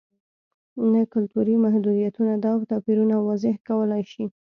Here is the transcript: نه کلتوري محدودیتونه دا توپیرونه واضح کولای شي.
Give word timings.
نه 0.93 1.01
کلتوري 1.13 1.55
محدودیتونه 1.65 2.33
دا 2.45 2.51
توپیرونه 2.71 3.15
واضح 3.27 3.53
کولای 3.67 4.03
شي. 4.11 4.23